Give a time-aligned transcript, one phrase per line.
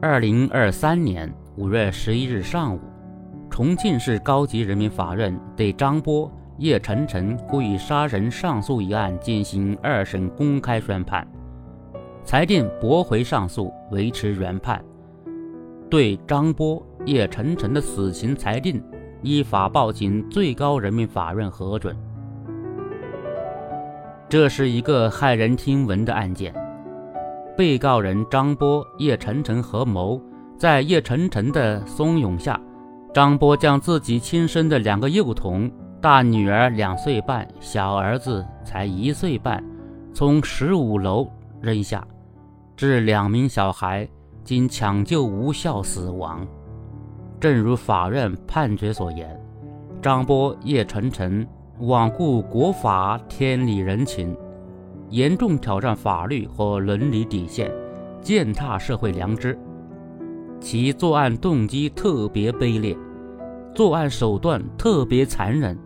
[0.00, 2.78] 二零二三年五月十一日上午，
[3.50, 11.26] 重庆市高级人民法院对张波、叶晨晨故意杀人上诉一案进行二审公开宣判，
[12.22, 14.80] 裁定驳回上诉，维持原判，
[15.90, 18.80] 对张波、叶晨晨的死刑裁定
[19.20, 21.96] 依法报请最高人民法院核准。
[24.28, 26.54] 这是一个骇人听闻的案件。
[27.58, 30.22] 被告人张波、叶晨晨合谋，
[30.56, 32.60] 在叶晨晨的怂恿下，
[33.12, 35.68] 张波将自己亲生的两个幼童——
[36.00, 39.60] 大女儿两岁半，小儿子才一岁半，
[40.14, 41.28] 从十五楼
[41.60, 42.06] 扔下，
[42.76, 44.08] 致两名小孩
[44.44, 46.46] 经抢救无效死亡。
[47.40, 49.36] 正如法院判决所言，
[50.00, 51.44] 张波、叶晨晨
[51.80, 54.36] 罔顾国法、天理人情。
[55.10, 57.70] 严重挑战法律和伦理底线，
[58.20, 59.58] 践踏社会良知。
[60.60, 62.96] 其作案动机特别卑劣，
[63.74, 65.78] 作案手段特别残忍，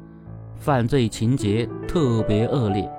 [0.56, 2.90] 犯罪情节特别恶劣，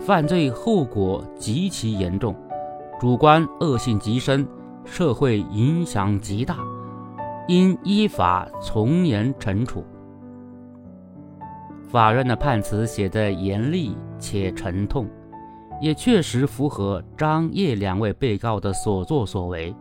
[0.00, 2.34] 犯罪后果极其严重，
[3.00, 4.46] 主观恶性极深，
[4.84, 6.58] 社会影响极大，
[7.48, 9.84] 应依法从严惩处。
[11.88, 15.08] 法院的判词写得严厉且沉痛。
[15.80, 19.74] 也确实符合张叶两位被告的所作所为，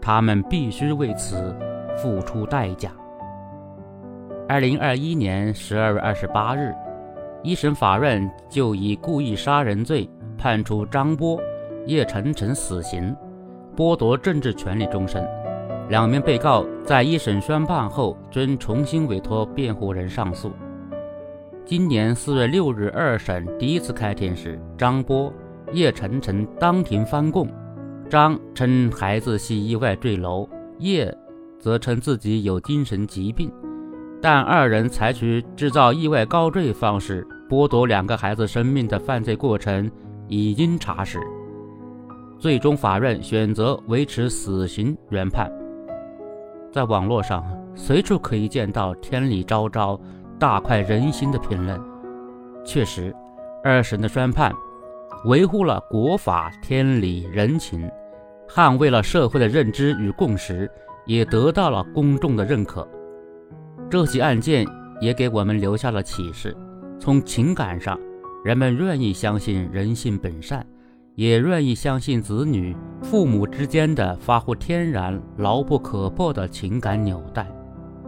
[0.00, 1.54] 他们必须为此
[1.96, 2.90] 付出代价。
[4.48, 6.74] 二零二一年十二月二十八日，
[7.42, 11.40] 一审法院就以故意杀人罪判处张波、
[11.86, 13.14] 叶晨晨死刑，
[13.76, 15.26] 剥夺政治权利终身。
[15.88, 20.52] 两名被告在一审宣判后，均重新委托辩护人上诉。
[21.64, 25.32] 今年四月六日，二审第一次开庭时，张波、
[25.72, 27.48] 叶晨晨当庭翻供。
[28.10, 30.48] 张称孩子系意外坠楼，
[30.80, 31.16] 叶
[31.60, 33.50] 则称自己有精神疾病。
[34.20, 39.88] 但二人采取制造意外高坠方式剥夺两个孩子生命的犯罪过程
[40.26, 41.20] 已经查实。
[42.40, 45.50] 最终，法院选择维持死刑原判。
[46.72, 47.44] 在网络上，
[47.76, 49.98] 随处可以见到天理昭昭。
[50.38, 51.80] 大快人心的评论，
[52.64, 53.14] 确实，
[53.62, 54.52] 二审的宣判
[55.26, 57.88] 维护了国法、天理、人情，
[58.48, 60.68] 捍卫了社会的认知与共识，
[61.06, 62.86] 也得到了公众的认可。
[63.88, 64.66] 这起案件
[65.00, 66.56] 也给我们留下了启示：
[66.98, 67.98] 从情感上，
[68.44, 70.66] 人们愿意相信人性本善，
[71.14, 77.46] 也愿意相信子女、父母之间的发乎天然、牢不可破的情感纽带。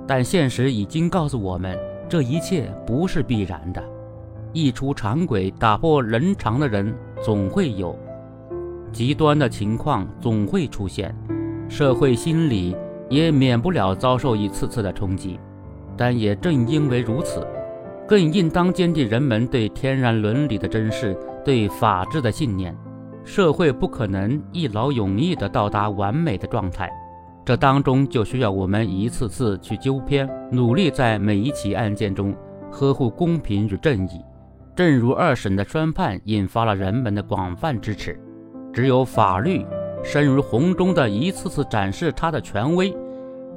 [0.06, 1.78] 但现实已经告诉我们。
[2.08, 3.82] 这一切不是必然的，
[4.52, 7.98] 一出常轨、打破人常的人总会有，
[8.92, 11.14] 极端的情况总会出现，
[11.68, 12.76] 社会心理
[13.08, 15.38] 也免不了遭受一次次的冲击。
[15.96, 17.46] 但也正因为如此，
[18.06, 22.76] 更应当坚定人们对天然伦理的珍视，对法治的信念。
[23.24, 26.90] 社会不可能一劳永逸地到达完美的状态。
[27.44, 32.34] 这当中就需要我们一次次去纠偏，努力在每一起案件中
[32.70, 34.20] 呵护公平与正义。
[34.74, 38.18] 正如二审的宣判引发了人们的广泛支持，
[38.72, 39.64] 只有法律
[40.02, 42.96] 深如洪钟的一次次展示它的权威，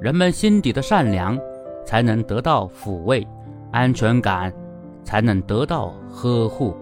[0.01, 1.39] 人们心底的善良
[1.85, 3.25] 才能得到抚慰，
[3.71, 4.53] 安全感
[5.03, 6.75] 才能得到呵护。